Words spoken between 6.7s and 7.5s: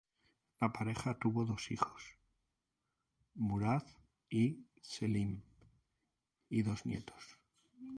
nietos.